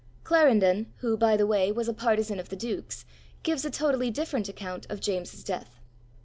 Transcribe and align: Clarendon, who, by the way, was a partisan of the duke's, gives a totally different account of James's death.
Clarendon, 0.23 0.91
who, 1.01 1.15
by 1.15 1.37
the 1.37 1.45
way, 1.45 1.71
was 1.71 1.87
a 1.87 1.93
partisan 1.93 2.39
of 2.39 2.49
the 2.49 2.55
duke's, 2.55 3.05
gives 3.43 3.63
a 3.65 3.69
totally 3.69 4.09
different 4.09 4.49
account 4.49 4.87
of 4.89 4.99
James's 4.99 5.43
death. 5.43 5.79